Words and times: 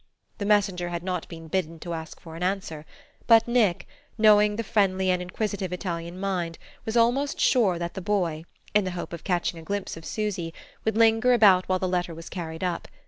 The 0.39 0.47
messenger 0.47 0.89
had 0.89 1.03
not 1.03 1.29
been 1.29 1.47
bidden 1.47 1.77
to 1.81 1.93
ask 1.93 2.19
for 2.19 2.35
an 2.35 2.41
answer; 2.41 2.87
but 3.27 3.47
Nick, 3.47 3.85
knowing 4.17 4.55
the 4.55 4.63
friendly 4.63 5.11
and 5.11 5.21
inquisitive 5.21 5.71
Italian 5.71 6.19
mind, 6.19 6.57
was 6.85 6.97
almost 6.97 7.39
sure 7.39 7.77
that 7.77 7.93
the 7.93 8.01
boy, 8.01 8.45
in 8.73 8.83
the 8.83 8.89
hope 8.97 9.13
of 9.13 9.23
catching 9.23 9.59
a 9.59 9.63
glimpse 9.63 9.95
of 9.95 10.03
Susy, 10.03 10.55
would 10.85 10.97
linger 10.97 11.33
about 11.33 11.69
while 11.69 11.77
the 11.77 11.87
letter 11.87 12.15
was 12.15 12.29
carried 12.29 12.63
up. 12.63 12.87